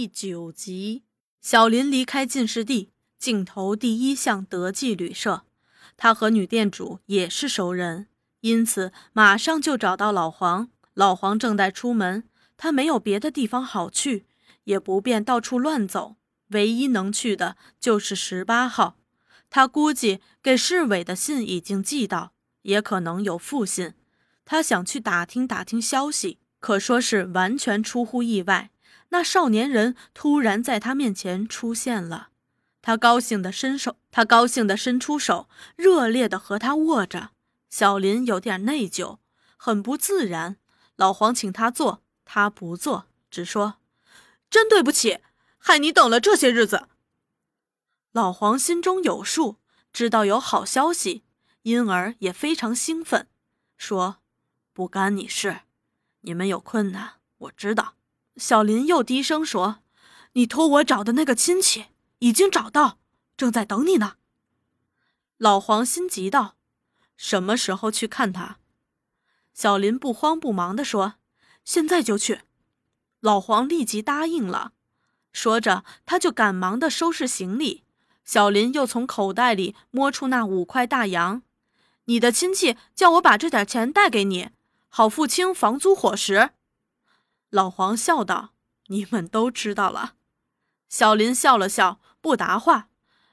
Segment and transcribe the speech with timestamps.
[0.00, 1.02] 第九集，
[1.42, 5.44] 小林离开进士第，镜头第一向德记旅社。
[5.98, 8.06] 他和女店主也是熟人，
[8.40, 10.70] 因此马上就找到老黄。
[10.94, 12.24] 老黄正在出门，
[12.56, 14.24] 他没有别的地方好去，
[14.64, 16.16] 也不便到处乱走，
[16.48, 18.96] 唯一能去的就是十八号。
[19.50, 22.32] 他估计给市委的信已经寄到，
[22.62, 23.92] 也可能有复信。
[24.46, 28.70] 他想去打听打听消息，可说是完全出乎意外。
[29.10, 32.30] 那少年人突然在他面前出现了，
[32.82, 37.30] 他高兴地伸手，他高兴地伸出手，热烈地和他握着。
[37.68, 39.18] 小林有点内疚，
[39.56, 40.56] 很不自然。
[40.96, 43.76] 老黄请他坐，他不坐，只说
[44.50, 45.18] ：“真对不起，
[45.58, 46.88] 害你等了这些日子。”
[48.12, 49.58] 老黄心中有数，
[49.92, 51.24] 知道有好消息，
[51.62, 53.28] 因而也非常兴奋，
[53.76, 54.18] 说
[54.72, 55.60] ：“不干你事，
[56.22, 57.94] 你们有困难，我知道。”
[58.40, 59.80] 小林又低声说
[60.32, 61.88] ：“你托我找的那个亲戚
[62.20, 62.98] 已经找到，
[63.36, 64.14] 正在等你呢。”
[65.36, 66.56] 老黄心急道
[67.18, 68.56] ：“什么时候去看他？”
[69.52, 71.16] 小林不慌不忙地说
[71.66, 72.40] ：“现在就去。”
[73.20, 74.72] 老黄立即答应了，
[75.34, 77.84] 说着他就赶忙地收拾行李。
[78.24, 81.42] 小林又从口袋里摸出那五块大洋
[82.06, 84.48] ：“你的亲戚叫我把这点钱带给你，
[84.88, 86.52] 好付清房租伙食。”
[87.50, 88.54] 老黄笑道
[88.86, 90.14] ：“你们都知道了。”
[90.88, 92.88] 小林笑了笑，不答话。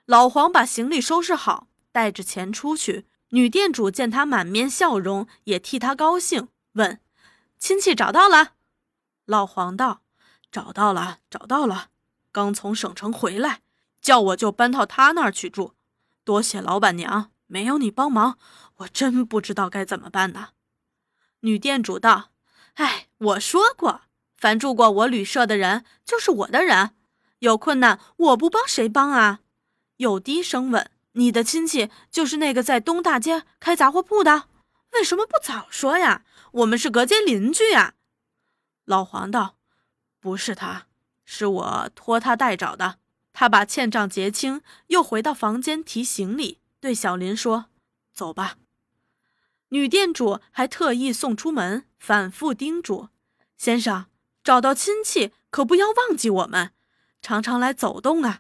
[0.06, 3.08] 老黄把行李收拾好，带着钱出去。
[3.30, 7.02] 女店主见他满面笑容，也替他高兴，问
[7.60, 8.54] ：“亲戚找到了？”
[9.26, 10.02] 老黄道
[10.52, 11.90] ：“找到了，找到了。
[12.32, 13.62] 刚从省城回来，
[14.02, 15.74] 叫我就搬到他那儿去住。
[16.24, 18.38] 多谢老板娘，没有你帮忙，
[18.78, 20.50] 我真不知道该怎么办呢。”
[21.42, 22.32] 女店主道
[22.76, 24.02] ：“哎，我说过。”
[24.38, 26.92] 凡住过我旅社的人，就是我的人。
[27.40, 29.40] 有困难，我不帮谁帮啊？
[29.98, 34.46] 又低声问：“你的亲戚就是那个在东大街开杂货铺的？
[34.94, 36.24] 为什么不早说呀？
[36.52, 37.96] 我们是隔街邻居呀。”
[38.86, 39.58] 老黄道
[40.20, 40.86] ：“不是他，
[41.26, 43.00] 是我托他代找的。
[43.34, 47.66] 他把欠账结清，又回到房间提行李，对小林说
[48.14, 48.58] ：‘走吧。’
[49.70, 53.10] 女店主还特意送出门，反复叮嘱
[53.58, 54.06] 先生。”
[54.48, 56.72] 找到亲戚，可不要忘记我们，
[57.22, 58.40] 常常来走动啊！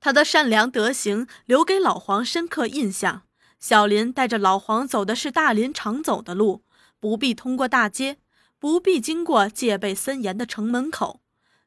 [0.00, 3.22] 他的善良德行留给老黄深刻印象。
[3.58, 6.62] 小林带着老黄走的是大林常走的路，
[7.00, 8.18] 不必通过大街，
[8.58, 11.22] 不必经过戒备森严的城门口。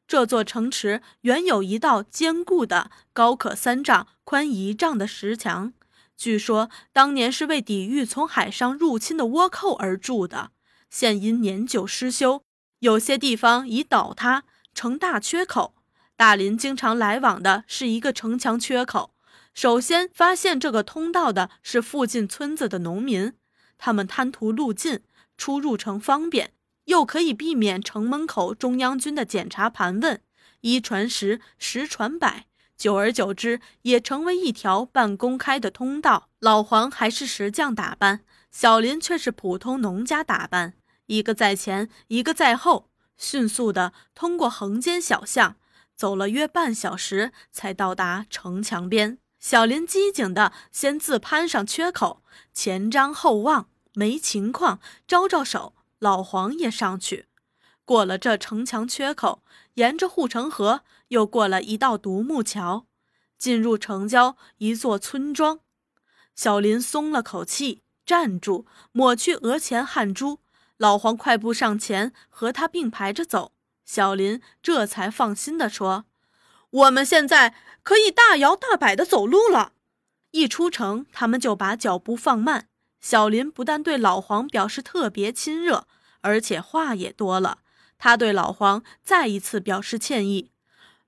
[0.06, 5.72] 这座城池原有一道坚固的、高可三丈、宽一丈的石墙，
[6.16, 10.52] 据说当年是为抵御从海上入侵的倭寇而筑的，
[10.88, 12.44] 现因年久失修。
[12.80, 15.74] 有些地方已倒塌成大缺口，
[16.16, 19.14] 大林经常来往的是一个城墙缺口。
[19.52, 23.34] 首先发现这个通道的是附近村子的农民，
[23.76, 25.00] 他们贪图路近，
[25.36, 26.52] 出入城方便，
[26.86, 30.22] 又可以避免城门口中央军的检查盘问。
[30.62, 32.46] 一传十，十传百，
[32.78, 36.28] 久而久之，也成为一条半公开的通道。
[36.38, 38.20] 老黄还是石匠打扮，
[38.50, 40.74] 小林却是普通农家打扮。
[41.10, 45.56] 一个在前，一个在后，迅速地通过横间小巷，
[45.96, 49.18] 走了约半小时，才到达城墙边。
[49.40, 52.22] 小林机警地先自攀上缺口，
[52.52, 54.78] 前张后望，没情况，
[55.08, 55.74] 招招手。
[55.98, 57.26] 老黄也上去，
[57.84, 59.42] 过了这城墙缺口，
[59.74, 62.86] 沿着护城河，又过了一道独木桥，
[63.36, 65.58] 进入城郊一座村庄。
[66.36, 70.38] 小林松了口气，站住，抹去额前汗珠。
[70.80, 73.52] 老黄快步上前，和他并排着走。
[73.84, 76.06] 小林这才放心地说
[76.70, 79.74] ：“我们现在可以大摇大摆地走路了。”
[80.32, 82.68] 一出城，他们就把脚步放慢。
[82.98, 85.86] 小林不但对老黄表示特别亲热，
[86.22, 87.58] 而且话也多了。
[87.98, 90.50] 他对老黄再一次表示歉意：“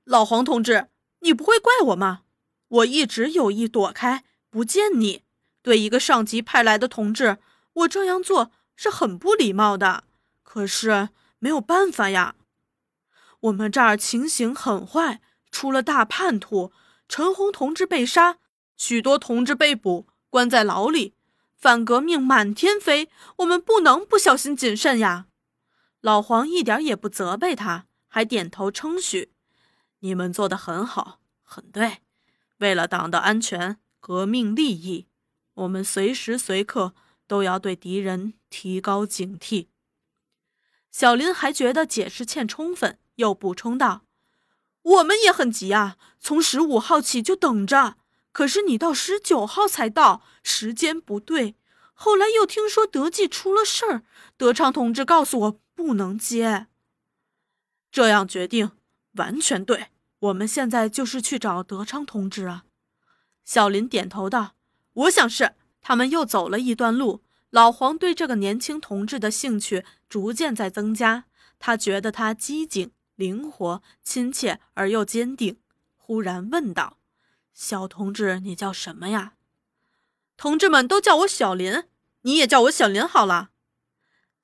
[0.04, 0.88] 老黄同志，
[1.20, 2.24] 你不会怪我吗？
[2.68, 5.22] 我一直有意躲开，不见你。
[5.62, 7.38] 对一个上级派来的同志，
[7.72, 10.04] 我这样做。”是很不礼貌的，
[10.42, 12.34] 可是没有办法呀。
[13.40, 15.20] 我们这儿情形很坏，
[15.50, 16.72] 出了大叛徒，
[17.08, 18.38] 陈红同志被杀，
[18.76, 21.14] 许多同志被捕，关在牢里，
[21.56, 23.08] 反革命满天飞。
[23.36, 25.26] 我们不能不小心谨慎呀。
[26.00, 29.32] 老黄一点也不责备他，还点头称许
[30.00, 31.98] ：“你们做的很好，很对。
[32.58, 35.06] 为了党的安全、革命利益，
[35.54, 36.94] 我们随时随刻。”
[37.28, 39.68] 都要对敌人提高警惕。
[40.90, 44.02] 小林还觉得解释欠充分，又补充道
[44.82, 47.96] ：“我们也很急啊，从十五号起就等着。
[48.30, 51.56] 可是你到十九号才到，时间不对。
[51.94, 54.02] 后来又听说德记出了事儿，
[54.36, 56.66] 德昌同志告诉我不能接。
[57.90, 58.72] 这样决定
[59.12, 59.86] 完全对。
[60.18, 62.64] 我们现在就是去找德昌同志啊。
[63.42, 64.54] 小林点头道
[64.92, 71.26] ：“我想是。”他们又走了一段路，老黄对这个年轻同志的兴趣逐渐在增加。
[71.58, 75.58] 他觉得他机警、灵活、亲切而又坚定。
[75.94, 76.96] 忽然问道
[77.52, 79.34] ：“小同志，你叫什么呀？”
[80.38, 81.84] 同志们都叫我小林，
[82.22, 83.50] 你也叫我小林好了。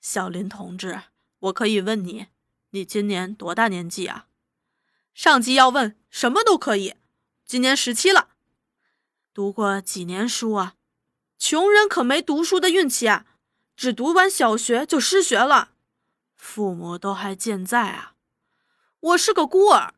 [0.02, 1.00] 小林同志，
[1.38, 2.26] 我可以问你，
[2.70, 4.26] 你今年多大年纪啊？
[5.14, 6.94] 上级要问什么都可以。
[7.46, 8.28] 今年十七了。
[9.32, 10.75] 读过几年书啊？
[11.38, 13.25] 穷人可没读书的运气啊，
[13.76, 15.70] 只读完小学就失学了。
[16.35, 18.14] 父母都还健在啊。
[19.00, 19.94] 我是个孤儿，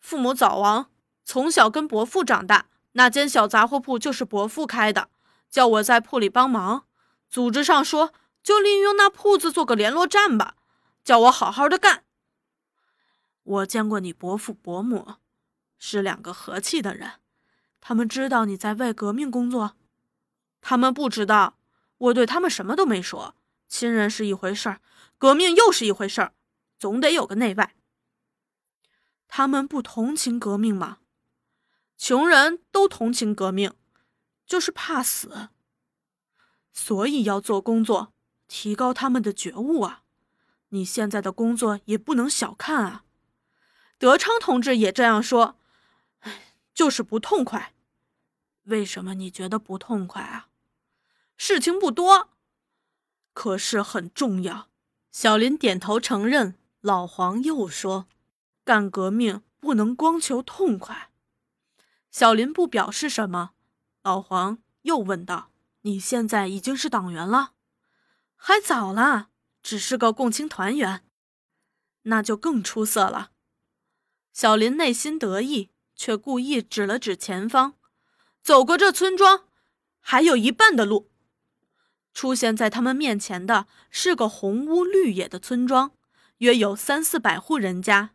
[0.00, 0.90] 父母早亡，
[1.24, 2.66] 从小跟伯父长大。
[2.92, 5.10] 那间小杂货铺就是伯父开的，
[5.48, 6.86] 叫我在铺里帮忙。
[7.28, 10.56] 组织上说，就利用那铺子做个联络站吧，
[11.04, 12.02] 叫我好好的干。
[13.44, 15.14] 我见过你伯父伯母，
[15.78, 17.12] 是两个和气的人。
[17.80, 19.76] 他们知道你在为革命工作，
[20.60, 21.56] 他们不知道。
[21.98, 23.34] 我对他们什么都没说。
[23.68, 24.80] 亲人是一回事儿，
[25.18, 26.32] 革命又是一回事儿，
[26.78, 27.74] 总得有个内外。
[29.28, 30.98] 他们不同情革命吗？
[31.96, 33.72] 穷人都同情革命，
[34.46, 35.50] 就是怕死。
[36.72, 38.12] 所以要做工作，
[38.48, 40.02] 提高他们的觉悟啊！
[40.70, 43.04] 你现在的工作也不能小看啊。
[43.98, 45.56] 德昌同志也这样说。
[46.72, 47.74] 就是不痛快，
[48.62, 50.48] 为什么你觉得不痛快啊？
[51.42, 52.28] 事情不多，
[53.32, 54.68] 可是很重要。
[55.10, 56.58] 小林点头承认。
[56.82, 58.06] 老黄又说
[58.62, 61.10] ：“干革命不能光求痛快。”
[62.12, 63.52] 小林不表示什么。
[64.02, 65.50] 老黄又问道
[65.80, 67.54] ：“你现在已经是党员了？
[68.36, 69.30] 还早啦，
[69.62, 71.06] 只是个共青团员，
[72.02, 73.30] 那就更出色了。”
[74.34, 75.70] 小林内心得意。
[75.96, 77.74] 却故意指了指前方，
[78.42, 79.46] 走过这村庄，
[80.00, 81.09] 还有一半的路。
[82.12, 85.92] 出现在他们面前的是个红屋绿野的村庄，
[86.38, 88.10] 约有三四百户人家，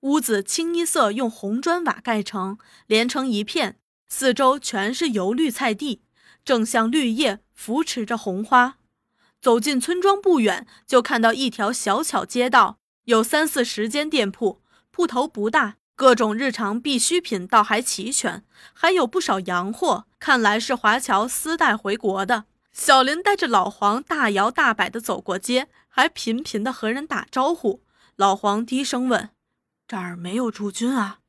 [0.00, 6.02] 屋子清一色用红砖瓦盖成，连成一片，四周全是油绿菜地，
[6.44, 8.76] 正像绿叶扶持着红花。
[9.40, 15.76] 走进村庄不远，就看到一条小巧街道，有三四十间店铺，铺头不大。
[15.96, 18.42] 各种日常必需品倒还齐全，
[18.72, 22.46] 还有不少洋货，看来是华侨私带回国的。
[22.74, 27.84] 小林带着老黄大摇大摆地走过街，还频频地和人打招呼。
[28.16, 29.30] 老黄低声问
[29.86, 31.20] ：“这儿没有驻军啊？”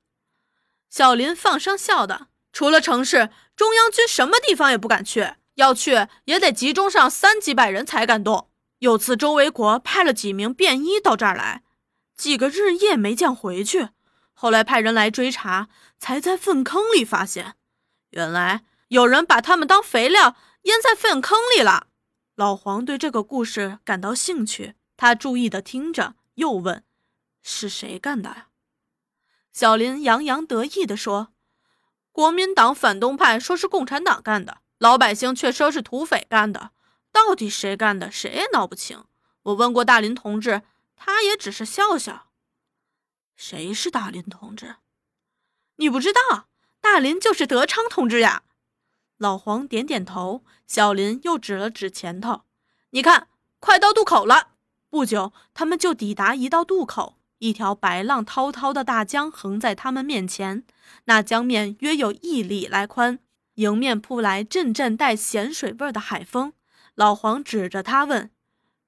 [0.90, 8.50] 小林放声笑道：“除了城市，中央军什么地方也不敢去，要去也得集中上三几百人才敢动。
[8.80, 11.62] 有次周维国派了几名便衣到这儿来，
[12.18, 13.90] 几个日夜没见回去。”
[14.34, 15.70] 后来派人来追查，
[16.00, 17.54] 才在粪坑里发现，
[18.10, 21.88] 原来有人把他们当肥料淹在粪坑里了。
[22.36, 26.84] 老黄对这个故事感到兴趣，他注意的听着，又问
[27.42, 28.50] ：“是谁干的呀？”
[29.54, 31.34] 小林洋洋得意地说
[32.12, 36.72] ：“国民党反动派说是共产党干的，老百姓却说是土匪干的，
[37.12, 39.06] 到底谁干的，谁也闹不清。
[39.44, 40.64] 我问过大林同志，
[40.96, 42.28] 他也只是笑笑。”
[43.38, 44.76] 谁是大林同志？
[45.78, 46.50] 你不知道，
[46.82, 48.44] 大林就是德昌同志呀。
[49.18, 52.42] 老黄点点头，小林又指了指前头，
[52.90, 53.28] 你看，
[53.60, 54.50] 快到渡口了。
[54.90, 60.66] 不久，他们就抵达一道渡口，一条白浪滔滔的大江横在他们面前，
[61.06, 63.20] 那江面约有一里来宽，
[63.56, 66.54] 迎面扑来阵阵带咸水味的海风。
[66.94, 68.32] 老黄指着他问：“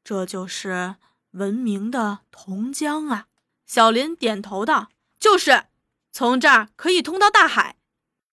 [0.04, 0.96] 这就是
[1.32, 3.28] 闻名的同江啊？”
[3.66, 5.66] 小林点头道：“就是，
[6.12, 7.77] 从这儿可以通到大海。”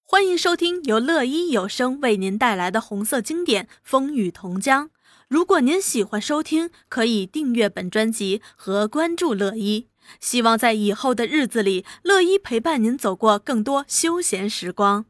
[0.06, 4.88] 欢迎收听由乐一有声为您带来的红色经典《风雨同江》。
[5.28, 9.88] 如果您喜欢收听，可以订阅本专辑和关注乐一。
[10.20, 15.06] 希望在以后的日子里，乐一陪伴您走过更多休闲时光。